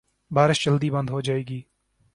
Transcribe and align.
بارش 0.31 0.65
جلدی 0.65 0.89
بند 0.89 1.09
ہو 1.09 1.21
جائے 1.21 1.41
گی۔ 1.41 1.61